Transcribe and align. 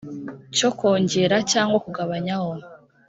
cyo 0.55 0.69
kwongera 0.77 1.35
cyangwa 1.51 1.77
kugabanyaho 1.85 2.51